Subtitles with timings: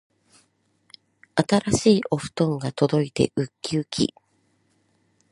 [1.63, 4.15] 新しいお布団が届いてうっきうき